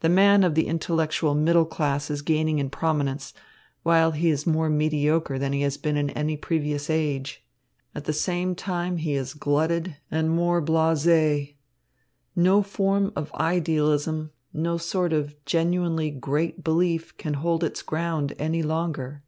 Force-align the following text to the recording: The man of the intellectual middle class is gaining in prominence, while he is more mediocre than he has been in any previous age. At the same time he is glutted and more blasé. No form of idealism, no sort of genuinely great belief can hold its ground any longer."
The 0.00 0.08
man 0.08 0.42
of 0.42 0.54
the 0.54 0.66
intellectual 0.66 1.34
middle 1.34 1.66
class 1.66 2.10
is 2.10 2.22
gaining 2.22 2.58
in 2.58 2.70
prominence, 2.70 3.34
while 3.82 4.12
he 4.12 4.30
is 4.30 4.46
more 4.46 4.70
mediocre 4.70 5.38
than 5.38 5.52
he 5.52 5.60
has 5.60 5.76
been 5.76 5.98
in 5.98 6.08
any 6.08 6.34
previous 6.38 6.88
age. 6.88 7.44
At 7.94 8.04
the 8.04 8.14
same 8.14 8.54
time 8.54 8.96
he 8.96 9.12
is 9.12 9.34
glutted 9.34 9.98
and 10.10 10.30
more 10.30 10.62
blasé. 10.64 11.56
No 12.34 12.62
form 12.62 13.12
of 13.14 13.30
idealism, 13.34 14.30
no 14.54 14.78
sort 14.78 15.12
of 15.12 15.36
genuinely 15.44 16.10
great 16.10 16.64
belief 16.64 17.14
can 17.18 17.34
hold 17.34 17.62
its 17.62 17.82
ground 17.82 18.32
any 18.38 18.62
longer." 18.62 19.24